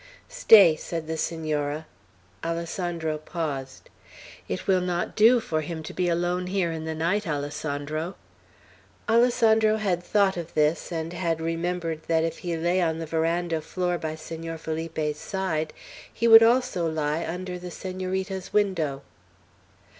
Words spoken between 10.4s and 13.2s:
this, and had remembered that if he lay on the